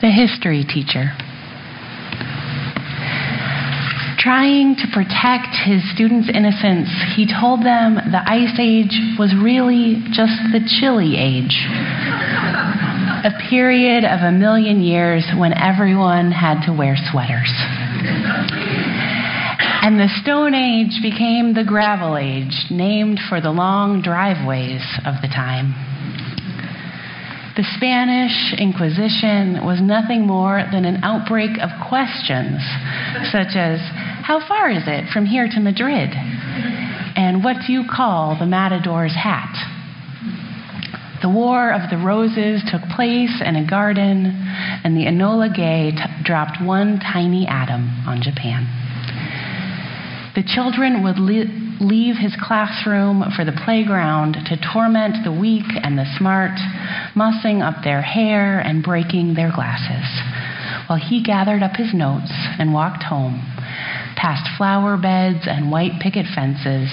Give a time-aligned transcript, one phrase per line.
[0.00, 1.10] the history teacher.
[4.18, 10.34] Trying to protect his students' innocence, he told them the Ice Age was really just
[10.50, 11.66] the Chili Age,
[13.24, 17.50] a period of a million years when everyone had to wear sweaters.
[19.80, 25.28] And the Stone Age became the Gravel Age, named for the long driveways of the
[25.28, 25.87] time.
[27.58, 32.62] The Spanish Inquisition was nothing more than an outbreak of questions,
[33.34, 33.80] such as
[34.22, 36.10] How far is it from here to Madrid?
[37.16, 39.50] And what do you call the matador's hat?
[41.20, 44.26] The War of the Roses took place in a garden,
[44.84, 48.70] and the Enola Gay t- dropped one tiny atom on Japan.
[50.36, 55.98] The children would li- leave his classroom for the playground to torment the weak and
[55.98, 56.58] the smart,
[57.14, 60.06] mussing up their hair and breaking their glasses,
[60.86, 63.40] while he gathered up his notes and walked home,
[64.16, 66.90] past flower beds and white picket fences,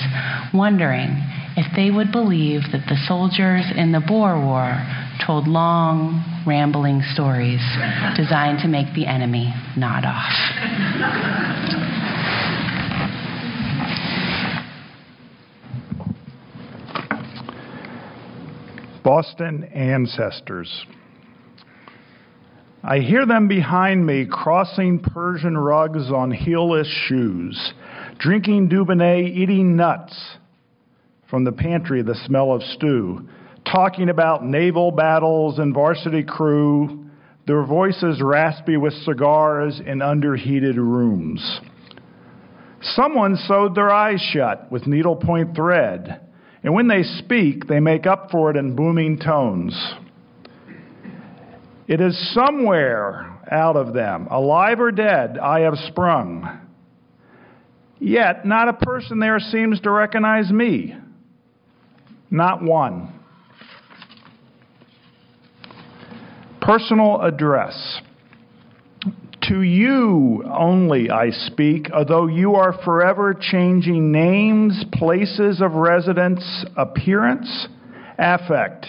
[0.54, 1.22] wondering
[1.58, 4.76] if they would believe that the soldiers in the Boer War
[5.26, 7.62] told long, rambling stories
[8.16, 11.75] designed to make the enemy nod off.
[19.06, 20.84] Boston ancestors.
[22.84, 27.74] I hear them behind me crossing Persian rugs on heelless shoes,
[28.18, 30.20] drinking Dubonnet, eating nuts
[31.30, 33.30] from the pantry, the smell of stew,
[33.72, 37.06] talking about naval battles and varsity crew,
[37.46, 41.62] their voices raspy with cigars in underheated rooms.
[42.82, 46.25] Someone sewed their eyes shut with needlepoint thread
[46.66, 49.94] and when they speak, they make up for it in booming tones.
[51.88, 56.60] It is somewhere out of them, alive or dead, I have sprung.
[58.00, 60.96] Yet, not a person there seems to recognize me.
[62.32, 63.14] Not one.
[66.62, 68.02] Personal address.
[69.50, 77.68] To you only I speak, although you are forever changing names, places of residence, appearance,
[78.18, 78.88] affect,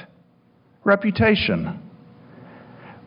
[0.85, 1.83] reputation.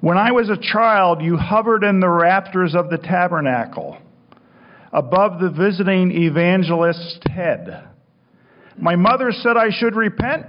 [0.01, 3.97] When I was a child, you hovered in the rafters of the tabernacle,
[4.93, 7.87] above the visiting evangelist's head.
[8.77, 10.45] My mother said I should repent,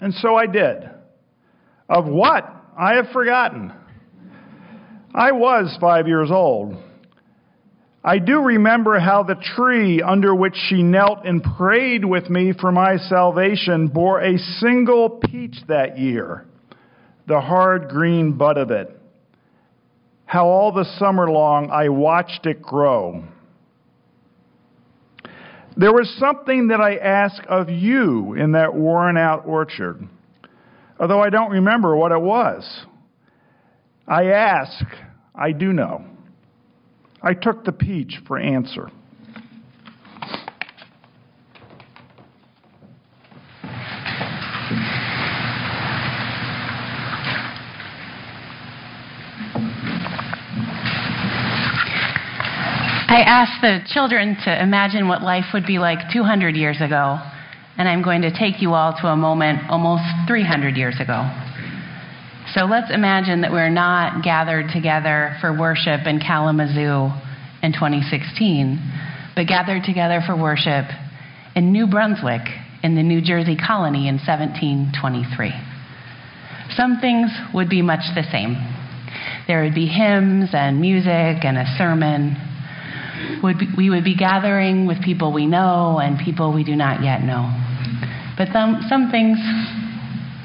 [0.00, 0.90] and so I did.
[1.88, 2.44] Of what?
[2.76, 3.72] I have forgotten.
[5.14, 6.76] I was five years old.
[8.02, 12.72] I do remember how the tree under which she knelt and prayed with me for
[12.72, 16.46] my salvation bore a single peach that year,
[17.26, 18.96] the hard green bud of it.
[20.24, 23.24] How all the summer long I watched it grow.
[25.76, 30.08] There was something that I asked of you in that worn out orchard,
[30.98, 32.86] although I don't remember what it was.
[34.10, 34.84] I ask,
[35.36, 36.04] I do know.
[37.22, 38.90] I took the peach for answer.
[53.06, 57.20] I asked the children to imagine what life would be like 200 years ago,
[57.78, 61.39] and I'm going to take you all to a moment almost 300 years ago.
[62.54, 67.06] So let's imagine that we're not gathered together for worship in Kalamazoo
[67.62, 70.86] in 2016, but gathered together for worship
[71.54, 72.42] in New Brunswick
[72.82, 75.52] in the New Jersey colony in 1723.
[76.74, 78.56] Some things would be much the same.
[79.46, 82.34] There would be hymns and music and a sermon.
[83.76, 87.46] we would be gathering with people we know and people we do not yet know.
[88.36, 89.38] But some, things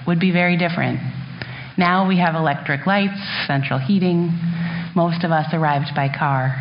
[0.05, 1.14] would be very different.
[1.77, 4.31] Now we have electric lights, central heating.
[4.95, 6.55] Most of us arrived by car.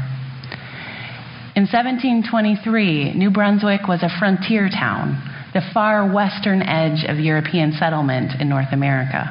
[1.55, 5.23] In 1723, New Brunswick was a frontier town,
[5.55, 9.31] the far western edge of European settlement in North America.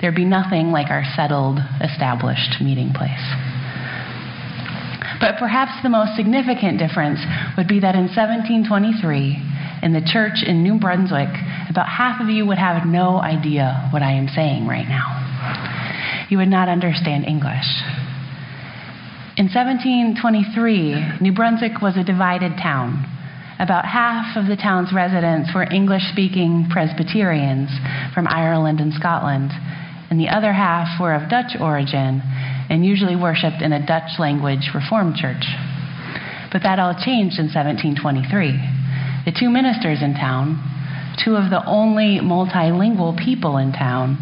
[0.00, 3.20] There'd be nothing like our settled, established meeting place.
[5.20, 7.20] But perhaps the most significant difference
[7.58, 11.28] would be that in 1723, in the church in New Brunswick,
[11.70, 16.26] about half of you would have no idea what I am saying right now.
[16.28, 17.66] You would not understand English.
[19.38, 23.06] In 1723, New Brunswick was a divided town.
[23.60, 27.70] About half of the town's residents were English speaking Presbyterians
[28.12, 29.52] from Ireland and Scotland,
[30.10, 32.20] and the other half were of Dutch origin
[32.68, 35.46] and usually worshiped in a Dutch language Reformed church.
[36.52, 39.24] But that all changed in 1723.
[39.24, 40.69] The two ministers in town,
[41.24, 44.18] two of the only multilingual people in town,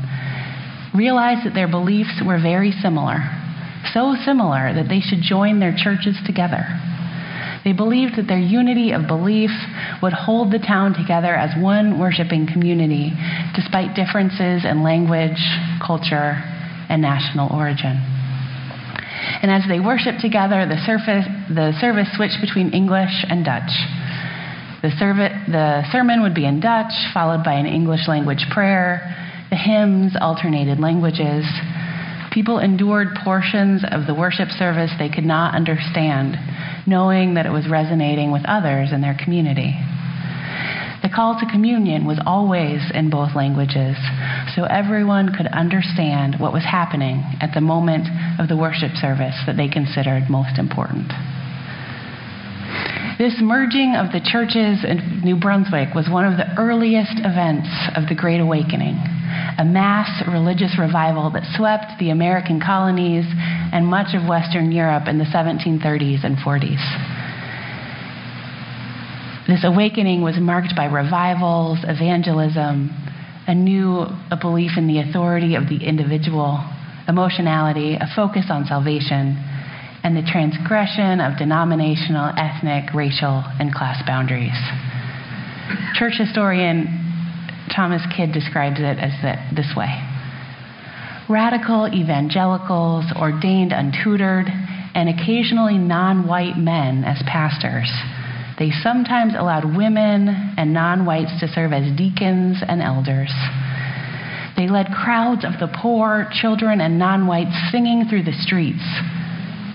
[0.95, 3.19] realized that their beliefs were very similar,
[3.93, 6.65] so similar that they should join their churches together.
[7.65, 9.51] They believed that their unity of belief
[10.03, 13.13] would hold the town together as one worshiping community,
[13.55, 15.43] despite differences in language,
[15.85, 16.41] culture,
[16.89, 18.01] and national origin.
[19.43, 23.71] And as they worshiped together, the, surface, the service switched between English and Dutch.
[24.83, 24.91] The,
[25.51, 29.03] the sermon would be in Dutch, followed by an English language prayer.
[29.51, 31.45] The hymns alternated languages.
[32.31, 36.37] People endured portions of the worship service they could not understand,
[36.87, 39.75] knowing that it was resonating with others in their community.
[41.03, 43.97] The call to communion was always in both languages,
[44.55, 48.07] so everyone could understand what was happening at the moment
[48.39, 51.11] of the worship service that they considered most important.
[53.19, 57.67] This merging of the churches in New Brunswick was one of the earliest events
[57.97, 58.95] of the Great Awakening,
[59.59, 63.25] a mass religious revival that swept the American colonies
[63.75, 66.79] and much of Western Europe in the 1730s and 40s.
[69.49, 72.95] This awakening was marked by revivals, evangelism,
[73.49, 76.63] a new a belief in the authority of the individual,
[77.09, 79.43] emotionality, a focus on salvation,
[80.05, 84.57] and the transgression of denominational, ethnic, racial, and class boundaries.
[85.95, 87.05] Church historian
[87.75, 89.91] Thomas Kidd describes it as the, this way
[91.29, 94.49] Radical evangelicals, ordained untutored,
[94.95, 97.91] and occasionally non white men as pastors
[98.59, 103.33] they sometimes allowed women and non whites to serve as deacons and elders.
[104.57, 108.83] They led crowds of the poor, children, and non whites singing through the streets.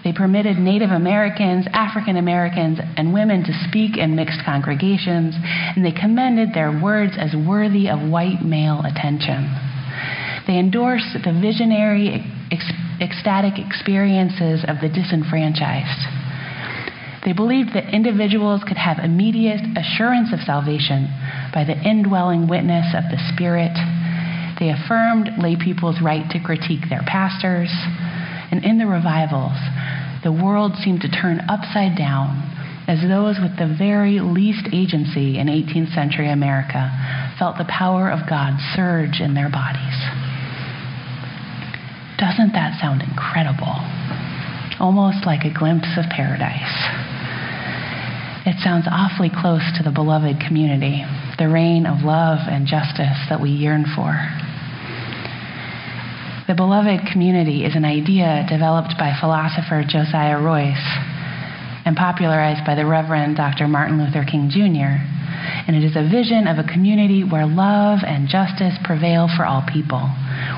[0.04, 5.36] They permitted Native Americans, African Americans, and women to speak in mixed congregations,
[5.76, 9.48] and they commended their words as worthy of white male attention.
[10.46, 12.20] They endorsed the visionary,
[13.00, 16.04] ecstatic experiences of the disenfranchised.
[17.24, 21.08] They believed that individuals could have immediate assurance of salvation
[21.54, 23.72] by the indwelling witness of the Spirit.
[24.60, 27.72] They affirmed lay people's right to critique their pastors.
[28.54, 29.58] And in the revivals,
[30.22, 32.38] the world seemed to turn upside down
[32.86, 36.86] as those with the very least agency in 18th century America
[37.40, 39.98] felt the power of God surge in their bodies.
[42.22, 43.74] Doesn't that sound incredible?
[44.78, 46.78] Almost like a glimpse of paradise.
[48.46, 51.02] It sounds awfully close to the beloved community,
[51.42, 54.14] the reign of love and justice that we yearn for.
[56.46, 60.76] The beloved community is an idea developed by philosopher Josiah Royce
[61.86, 63.66] and popularized by the Reverend Dr.
[63.70, 65.00] Martin Luther King Jr.
[65.68, 69.64] And it is a vision of a community where love and justice prevail for all
[69.72, 70.04] people,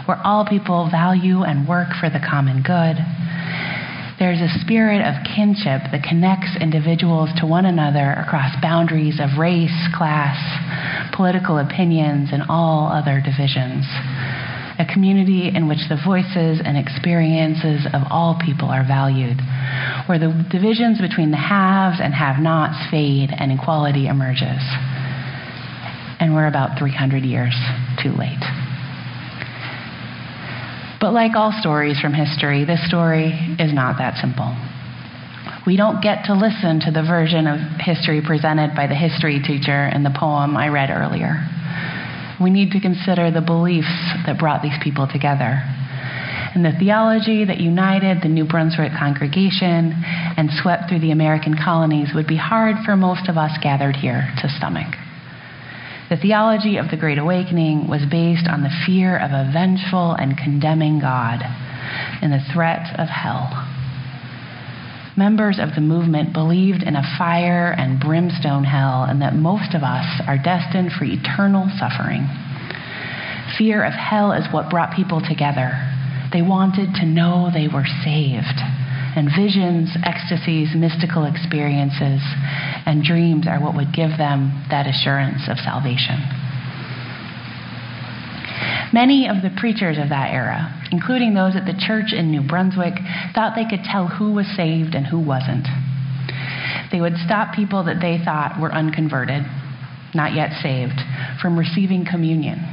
[0.10, 2.98] where all people value and work for the common good
[4.18, 9.76] there's a spirit of kinship that connects individuals to one another across boundaries of race,
[9.94, 10.40] class,
[11.14, 13.84] political opinions, and all other divisions.
[14.78, 19.40] A community in which the voices and experiences of all people are valued,
[20.08, 24.60] where the divisions between the haves and have nots fade and equality emerges.
[26.20, 27.56] And we're about 300 years
[28.04, 28.44] too late.
[31.00, 34.56] But like all stories from history, this story is not that simple.
[35.66, 39.88] We don't get to listen to the version of history presented by the history teacher
[39.88, 41.48] in the poem I read earlier.
[42.42, 43.88] We need to consider the beliefs
[44.26, 45.64] that brought these people together
[46.56, 49.92] and the theology that united the New Brunswick congregation
[50.38, 54.26] and swept through the American colonies would be hard for most of us gathered here
[54.42, 54.96] to stomach.
[56.10, 60.38] The theology of the Great Awakening was based on the fear of a vengeful and
[60.38, 61.42] condemning God
[62.22, 63.65] and the threat of hell.
[65.18, 69.82] Members of the movement believed in a fire and brimstone hell and that most of
[69.82, 72.28] us are destined for eternal suffering.
[73.58, 75.72] Fear of hell is what brought people together.
[76.34, 78.60] They wanted to know they were saved
[79.16, 82.20] and visions, ecstasies, mystical experiences,
[82.86, 86.20] and dreams are what would give them that assurance of salvation.
[88.96, 92.94] Many of the preachers of that era, including those at the church in New Brunswick,
[93.36, 95.68] thought they could tell who was saved and who wasn't.
[96.94, 99.44] They would stop people that they thought were unconverted,
[100.14, 100.96] not yet saved,
[101.42, 102.64] from receiving communion.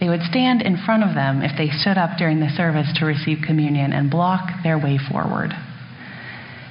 [0.00, 3.06] They would stand in front of them if they stood up during the service to
[3.06, 5.54] receive communion and block their way forward.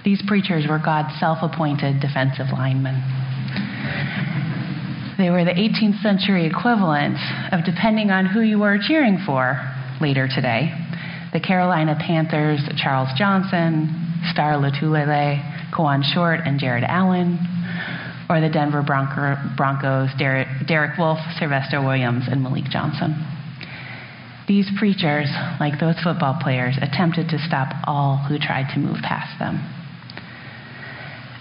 [0.03, 3.22] These preachers were God's self appointed defensive linemen.
[5.23, 7.15] They were the 18th century equivalent
[7.53, 9.55] of, depending on who you were cheering for
[10.01, 10.75] later today,
[11.31, 13.87] the Carolina Panthers' Charles Johnson,
[14.33, 15.39] Star Lotulelei,
[15.71, 17.39] Kawann Short, and Jared Allen,
[18.29, 23.15] or the Denver Bronco, Broncos' Derek, Derek Wolfe, Sylvester Williams, and Malik Johnson.
[24.49, 29.39] These preachers, like those football players, attempted to stop all who tried to move past
[29.39, 29.63] them.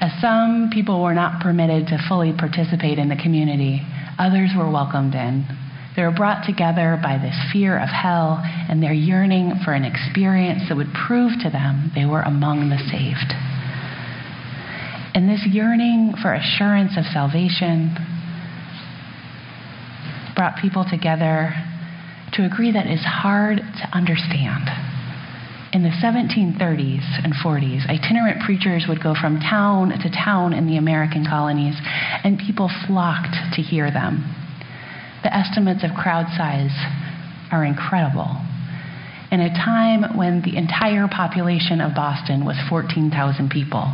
[0.03, 3.81] As some people were not permitted to fully participate in the community,
[4.19, 5.47] others were welcomed in.
[5.95, 10.65] They were brought together by this fear of hell and their yearning for an experience
[10.69, 13.31] that would prove to them they were among the saved.
[15.15, 17.95] And this yearning for assurance of salvation
[20.35, 21.55] brought people together
[22.33, 24.67] to agree that it's hard to understand
[25.73, 30.77] in the 1730s and 40s, itinerant preachers would go from town to town in the
[30.77, 31.75] American colonies,
[32.25, 34.21] and people flocked to hear them.
[35.23, 36.77] The estimates of crowd size
[37.51, 38.37] are incredible.
[39.31, 43.89] In a time when the entire population of Boston was 14,000 people,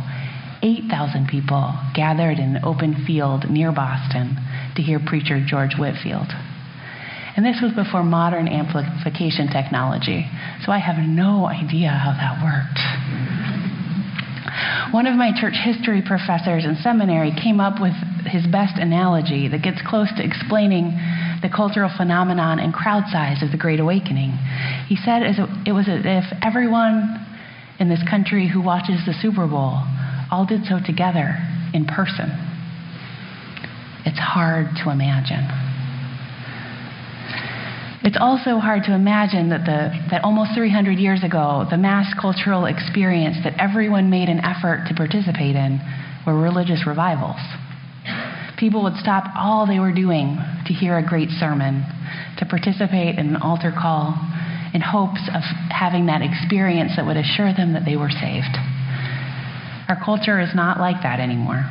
[0.61, 4.35] 8,000 people gathered in an open field near Boston
[4.75, 6.27] to hear preacher George Whitefield.
[7.39, 10.27] And this was before modern amplification technology,
[10.65, 12.83] so I have no idea how that worked.
[14.93, 17.95] One of my church history professors in seminary came up with
[18.27, 20.91] his best analogy that gets close to explaining
[21.41, 24.35] the cultural phenomenon and crowd size of the Great Awakening.
[24.91, 27.25] He said it was as if everyone
[27.79, 29.79] in this country who watches the Super Bowl
[30.29, 31.39] all did so together
[31.73, 32.35] in person.
[34.03, 35.47] It's hard to imagine.
[38.01, 42.65] It's also hard to imagine that, the, that almost 300 years ago, the mass cultural
[42.65, 45.79] experience that everyone made an effort to participate in
[46.25, 47.39] were religious revivals.
[48.57, 51.83] People would stop all they were doing to hear a great sermon,
[52.37, 54.15] to participate in an altar call,
[54.73, 58.55] in hopes of having that experience that would assure them that they were saved.
[59.89, 61.67] Our culture is not like that anymore.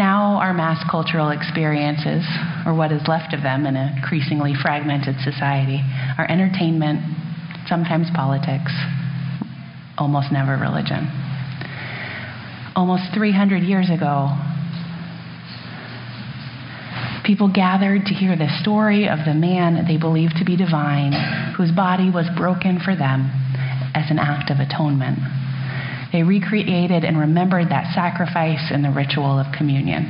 [0.00, 2.24] Now, our mass cultural experiences,
[2.64, 5.84] or what is left of them in an increasingly fragmented society,
[6.16, 7.04] are entertainment,
[7.68, 8.72] sometimes politics,
[9.98, 11.04] almost never religion.
[12.74, 14.32] Almost 300 years ago,
[17.22, 21.12] people gathered to hear the story of the man they believed to be divine,
[21.58, 23.28] whose body was broken for them
[23.94, 25.18] as an act of atonement.
[26.12, 30.06] They recreated and remembered that sacrifice in the ritual of communion.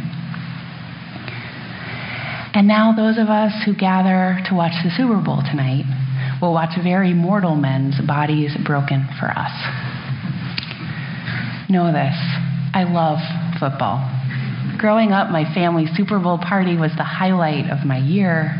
[2.52, 5.84] And now, those of us who gather to watch the Super Bowl tonight
[6.42, 9.52] will watch very mortal men's bodies broken for us.
[11.68, 12.16] Know this
[12.74, 13.18] I love
[13.60, 14.02] football.
[14.78, 18.56] Growing up, my family's Super Bowl party was the highlight of my year,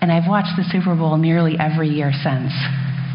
[0.00, 2.52] and I've watched the Super Bowl nearly every year since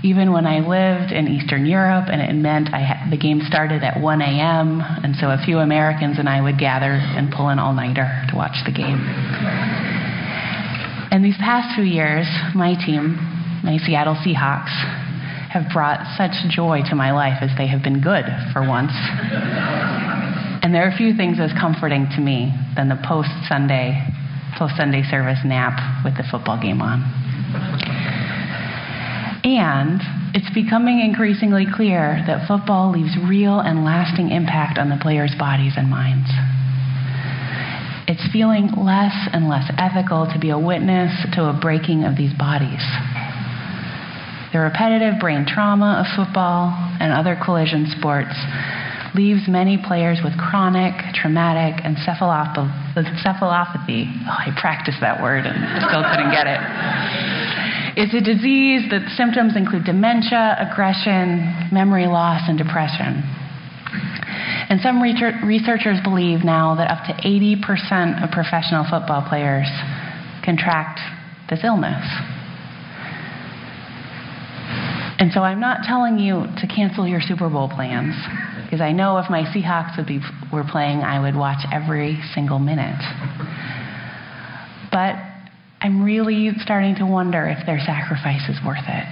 [0.05, 2.69] even when I lived in Eastern Europe, and it meant
[3.09, 6.93] the game started at 1 a.m., and so a few Americans and I would gather
[6.93, 9.01] and pull an all nighter to watch the game.
[11.09, 13.17] And these past few years, my team,
[13.65, 14.69] my Seattle Seahawks,
[15.49, 18.93] have brought such joy to my life as they have been good for once.
[20.61, 24.05] And there are few things as comforting to me than the post Sunday,
[24.59, 27.01] post Sunday service nap with the football game on.
[29.45, 30.01] And
[30.33, 35.73] it's becoming increasingly clear that football leaves real and lasting impact on the players' bodies
[35.77, 36.25] and minds.
[38.09, 42.33] It's feeling less and less ethical to be a witness to a breaking of these
[42.33, 42.81] bodies.
[44.49, 48.33] The repetitive brain trauma of football and other collision sports
[49.13, 52.65] leaves many players with chronic traumatic encephalopathy.
[52.97, 57.44] Oh, I practiced that word and still couldn't get it
[57.97, 63.23] it's a disease that symptoms include dementia, aggression, memory loss, and depression.
[64.67, 69.67] And some researchers believe now that up to 80% of professional football players
[70.43, 70.99] contract
[71.49, 72.03] this illness.
[75.17, 78.15] And so I'm not telling you to cancel your Super Bowl plans,
[78.65, 80.19] because I know if my Seahawks would be,
[80.51, 82.99] were playing, I would watch every single minute.
[84.91, 85.15] But
[85.85, 89.05] I'm really starting to wonder if their sacrifice is worth it.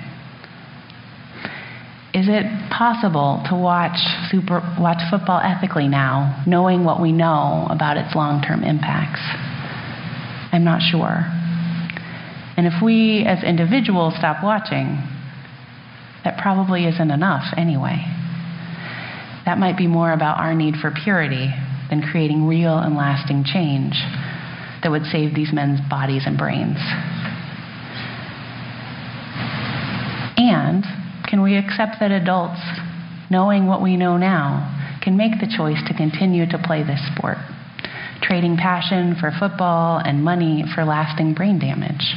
[2.17, 3.93] Is it possible to watch
[4.31, 9.21] super, watch football ethically now, knowing what we know about its long-term impacts?
[10.51, 11.21] I'm not sure.
[12.57, 14.97] And if we as individuals stop watching,
[16.23, 18.01] that probably isn't enough anyway.
[19.45, 21.53] That might be more about our need for purity
[21.91, 23.93] than creating real and lasting change
[24.83, 26.77] that would save these men's bodies and brains.
[30.37, 30.83] And
[31.27, 32.59] can we accept that adults,
[33.31, 34.69] knowing what we know now,
[35.01, 37.37] can make the choice to continue to play this sport,
[38.21, 42.13] trading passion for football and money for lasting brain damage?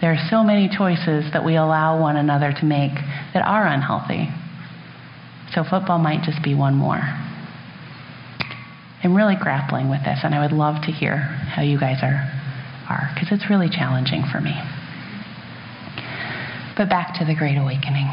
[0.00, 2.92] There are so many choices that we allow one another to make
[3.32, 4.28] that are unhealthy.
[5.54, 7.00] So football might just be one more.
[9.04, 12.24] I'm really grappling with this, and I would love to hear how you guys are,
[12.88, 14.56] are, because it's really challenging for me.
[16.76, 18.08] But back to the Great Awakening.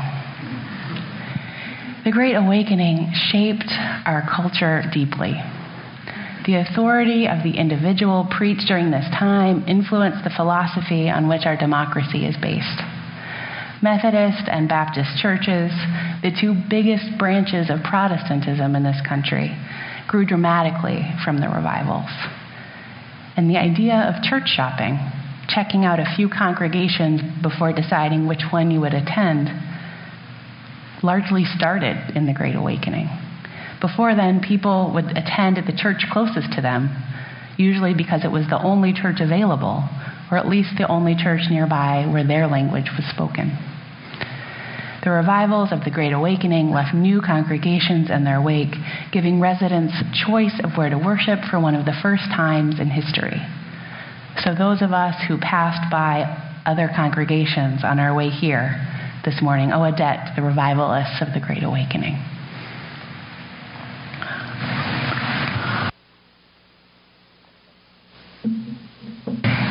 [2.03, 3.71] The Great Awakening shaped
[4.05, 5.39] our culture deeply.
[6.45, 11.55] The authority of the individual preached during this time influenced the philosophy on which our
[11.55, 12.81] democracy is based.
[13.81, 15.71] Methodist and Baptist churches,
[16.21, 19.55] the two biggest branches of Protestantism in this country,
[20.11, 22.11] grew dramatically from the revivals.
[23.37, 24.99] And the idea of church shopping,
[25.47, 29.47] checking out a few congregations before deciding which one you would attend,
[31.01, 33.07] largely started in the Great Awakening.
[33.79, 36.91] Before then, people would attend at the church closest to them,
[37.57, 39.87] usually because it was the only church available,
[40.29, 43.57] or at least the only church nearby where their language was spoken.
[45.03, 48.75] The revivals of the Great Awakening left new congregations in their wake,
[49.11, 49.93] giving residents
[50.27, 53.41] choice of where to worship for one of the first times in history.
[54.43, 56.29] So, those of us who passed by
[56.67, 58.77] other congregations on our way here
[59.25, 62.21] this morning owe a debt to the revivalists of the Great Awakening.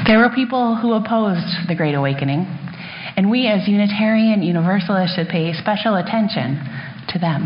[0.06, 2.46] There were people who opposed the Great Awakening,
[3.21, 6.57] and we as Unitarian Universalists should pay special attention
[7.12, 7.45] to them.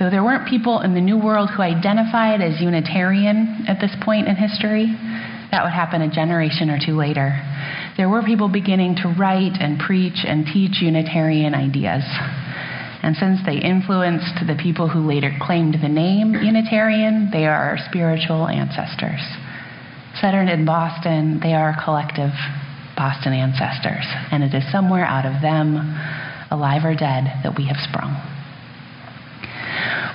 [0.00, 4.26] Though there weren't people in the New World who identified as Unitarian at this point
[4.26, 4.90] in history,
[5.52, 7.38] that would happen a generation or two later.
[7.96, 12.02] There were people beginning to write and preach and teach Unitarian ideas.
[13.04, 17.78] And since they influenced the people who later claimed the name Unitarian, they are our
[17.88, 19.22] spiritual ancestors.
[20.20, 22.34] Centered in Boston, they are collective
[22.96, 25.76] Boston ancestors, and it is somewhere out of them,
[26.50, 28.12] alive or dead, that we have sprung.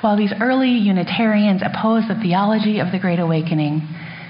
[0.01, 3.81] While these early Unitarians opposed the theology of the Great Awakening,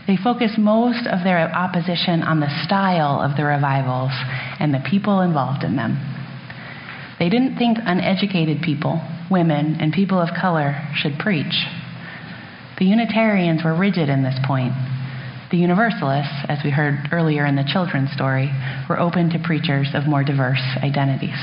[0.07, 4.11] they focused most of their opposition on the style of the revivals
[4.59, 5.99] and the people involved in them.
[7.19, 11.65] They didn't think uneducated people, women, and people of color should preach.
[12.79, 14.71] The Unitarians were rigid in this point
[15.49, 18.51] the Universalists, as we heard earlier in the children's story,
[18.89, 21.39] were open to preachers of more diverse identities.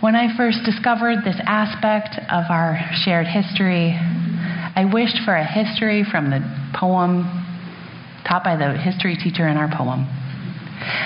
[0.00, 6.04] When I first discovered this aspect of our shared history, I wished for a history
[6.04, 6.40] from the
[6.78, 7.24] poem
[8.28, 10.06] taught by the history teacher in our poem.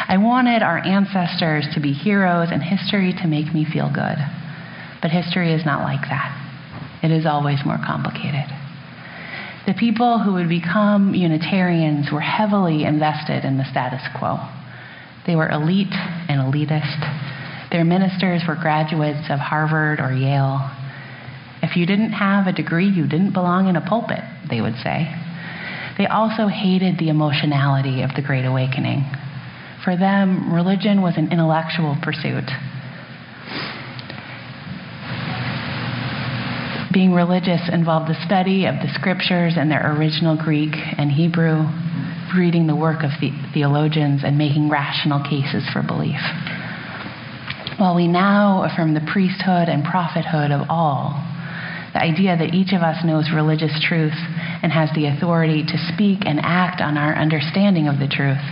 [0.09, 4.19] I wanted our ancestors to be heroes and history to make me feel good.
[5.01, 6.35] But history is not like that,
[7.03, 8.58] it is always more complicated.
[9.69, 14.41] The people who would become Unitarians were heavily invested in the status quo.
[15.27, 17.69] They were elite and elitist.
[17.71, 20.71] Their ministers were graduates of Harvard or Yale.
[21.63, 25.05] If you didn't have a degree, you didn't belong in a pulpit, they would say.
[25.99, 29.05] They also hated the emotionality of the Great Awakening.
[29.85, 32.49] For them, religion was an intellectual pursuit.
[36.99, 41.63] Being religious involved the study of the scriptures in their original Greek and Hebrew,
[42.37, 46.19] reading the work of the theologians, and making rational cases for belief.
[47.79, 51.15] While we now affirm the priesthood and prophethood of all,
[51.95, 54.19] the idea that each of us knows religious truth
[54.67, 58.43] and has the authority to speak and act on our understanding of the truth,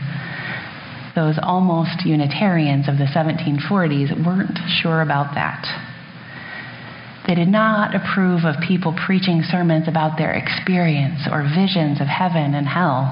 [1.16, 5.66] those almost Unitarians of the 1740s weren't sure about that.
[7.26, 12.54] They did not approve of people preaching sermons about their experience or visions of heaven
[12.54, 13.10] and hell.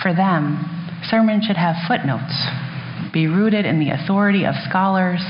[0.00, 0.62] For them,
[1.10, 2.32] sermons should have footnotes,
[3.12, 5.20] be rooted in the authority of scholars,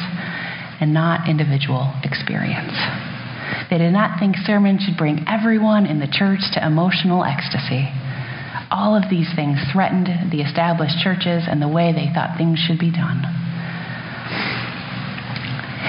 [0.80, 2.76] and not individual experience.
[3.70, 7.88] They did not think sermons should bring everyone in the church to emotional ecstasy.
[8.70, 12.78] All of these things threatened the established churches and the way they thought things should
[12.78, 13.41] be done.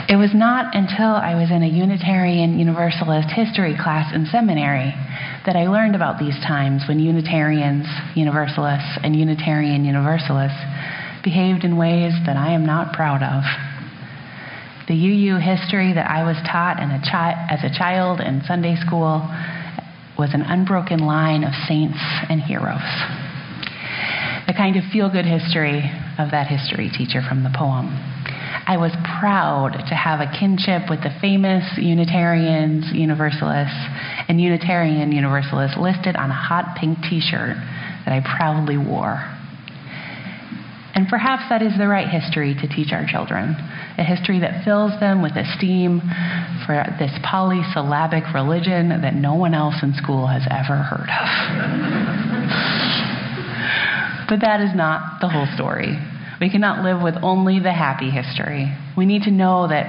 [0.10, 4.94] It was not until I was in a Unitarian Universalist history class in seminary
[5.46, 10.60] that I learned about these times when Unitarians, Universalists, and Unitarian Universalists
[11.24, 13.44] behaved in ways that I am not proud of.
[14.88, 19.24] The UU history that I was taught a chi- as a child in Sunday school
[20.20, 22.84] was an unbroken line of saints and heroes.
[24.48, 25.80] The kind of feel good history
[26.20, 28.12] of that history teacher from the poem.
[28.66, 33.76] I was proud to have a kinship with the famous Unitarians, Universalists,
[34.28, 37.58] and Unitarian Universalists listed on a hot pink t shirt
[38.06, 39.22] that I proudly wore.
[40.96, 43.58] And perhaps that is the right history to teach our children
[43.98, 46.02] a history that fills them with esteem
[46.66, 51.28] for this polysyllabic religion that no one else in school has ever heard of.
[54.30, 55.98] but that is not the whole story.
[56.43, 58.67] We cannot live with only the happy history.
[58.97, 59.88] We need to know that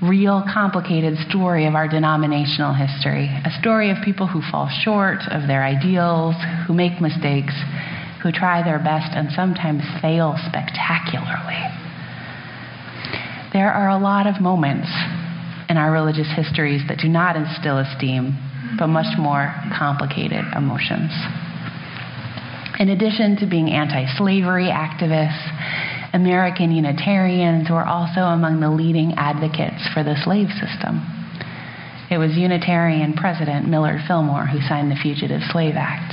[0.00, 5.46] real complicated story of our denominational history, a story of people who fall short of
[5.46, 7.52] their ideals, who make mistakes,
[8.22, 11.60] who try their best and sometimes fail spectacularly.
[13.52, 14.88] There are a lot of moments
[15.68, 18.32] in our religious histories that do not instill esteem,
[18.78, 21.12] but much more complicated emotions.
[22.78, 29.80] In addition to being anti slavery activists, American Unitarians were also among the leading advocates
[29.94, 31.00] for the slave system.
[32.10, 36.12] It was Unitarian President Millard Fillmore who signed the Fugitive Slave Act.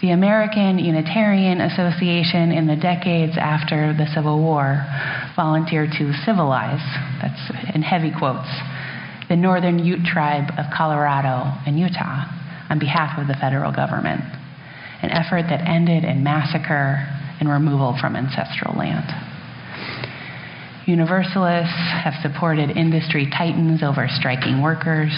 [0.00, 4.86] The American Unitarian Association, in the decades after the Civil War,
[5.34, 6.84] volunteered to civilize,
[7.20, 8.48] that's in heavy quotes,
[9.28, 12.30] the Northern Ute tribe of Colorado and Utah
[12.70, 14.22] on behalf of the federal government
[15.02, 17.04] an effort that ended in massacre
[17.40, 19.04] and removal from ancestral land.
[20.86, 25.10] Universalists have supported industry titans over striking workers,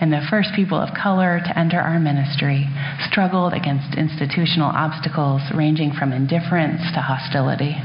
[0.00, 2.66] and the first people of color to enter our ministry
[3.08, 7.76] struggled against institutional obstacles ranging from indifference to hostility.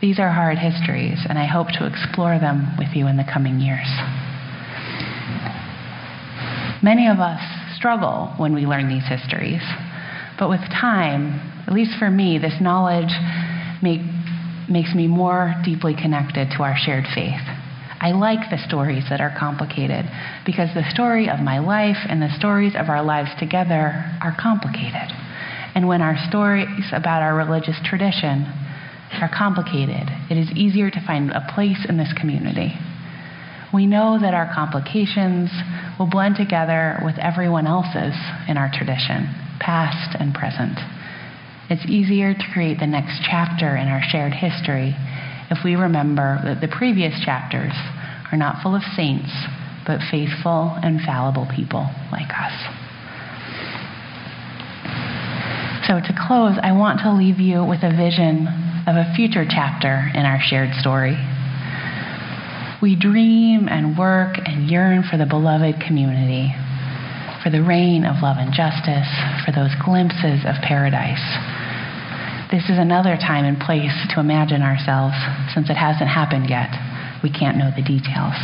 [0.00, 3.58] These are hard histories, and I hope to explore them with you in the coming
[3.58, 3.88] years.
[6.82, 7.40] Many of us
[7.84, 9.60] struggle when we learn these histories.
[10.38, 13.12] But with time, at least for me, this knowledge
[13.82, 14.00] make,
[14.70, 17.44] makes me more deeply connected to our shared faith.
[18.00, 20.08] I like the stories that are complicated
[20.46, 25.12] because the story of my life and the stories of our lives together are complicated.
[25.74, 28.48] And when our stories about our religious tradition
[29.20, 32.72] are complicated, it is easier to find a place in this community
[33.74, 35.50] we know that our complications
[35.98, 38.14] will blend together with everyone else's
[38.48, 39.28] in our tradition,
[39.60, 40.78] past and present.
[41.70, 44.94] It's easier to create the next chapter in our shared history
[45.50, 47.72] if we remember that the previous chapters
[48.32, 49.30] are not full of saints,
[49.86, 52.56] but faithful and fallible people like us.
[55.86, 58.48] So, to close, I want to leave you with a vision
[58.88, 61.16] of a future chapter in our shared story.
[62.84, 66.52] We dream and work and yearn for the beloved community,
[67.42, 69.08] for the reign of love and justice,
[69.40, 71.24] for those glimpses of paradise.
[72.52, 75.16] This is another time and place to imagine ourselves,
[75.56, 76.68] since it hasn't happened yet.
[77.24, 78.36] We can't know the details.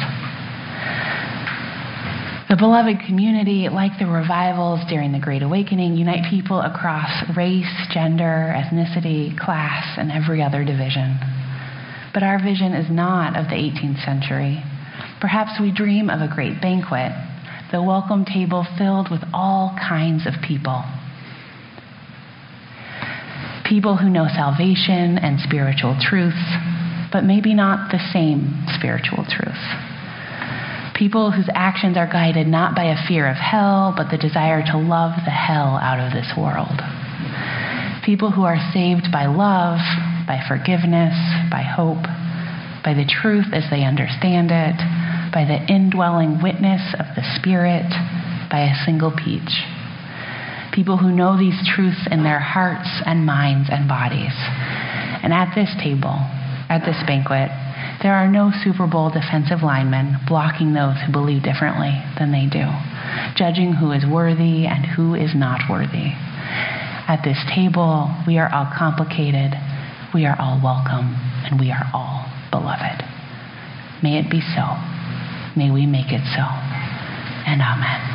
[2.48, 8.56] The beloved community, like the revivals during the Great Awakening, unite people across race, gender,
[8.56, 11.20] ethnicity, class, and every other division.
[12.12, 14.62] But our vision is not of the 18th century.
[15.20, 17.12] Perhaps we dream of a great banquet,
[17.70, 20.82] the welcome table filled with all kinds of people.
[23.68, 26.42] People who know salvation and spiritual truths,
[27.12, 29.62] but maybe not the same spiritual truth.
[30.98, 34.76] People whose actions are guided not by a fear of hell, but the desire to
[34.76, 36.82] love the hell out of this world.
[38.04, 39.78] People who are saved by love
[40.30, 41.10] by forgiveness,
[41.50, 42.06] by hope,
[42.86, 44.78] by the truth as they understand it,
[45.34, 47.90] by the indwelling witness of the Spirit,
[48.46, 49.50] by a single peach.
[50.70, 54.30] People who know these truths in their hearts and minds and bodies.
[55.26, 56.14] And at this table,
[56.70, 57.50] at this banquet,
[57.98, 61.90] there are no Super Bowl defensive linemen blocking those who believe differently
[62.22, 62.70] than they do,
[63.34, 66.14] judging who is worthy and who is not worthy.
[67.10, 69.58] At this table, we are all complicated
[70.12, 73.04] we are all welcome and we are all beloved.
[74.02, 74.74] May it be so.
[75.56, 76.42] May we make it so.
[77.46, 78.09] And amen.